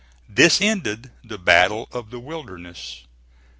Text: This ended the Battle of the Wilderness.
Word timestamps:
This 0.27 0.59
ended 0.61 1.11
the 1.23 1.37
Battle 1.37 1.87
of 1.91 2.09
the 2.09 2.19
Wilderness. 2.19 3.05